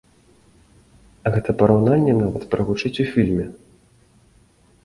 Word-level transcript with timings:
Гэта 1.35 1.55
параўнанне 1.59 2.13
нават 2.23 2.43
прагучыць 2.55 2.95
у 3.05 3.09
фільме. 3.13 3.45